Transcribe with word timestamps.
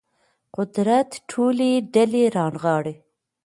قدرت 0.55 1.09
ټولې 1.29 1.71
ډلې 1.93 2.23
رانغاړي 2.35 2.95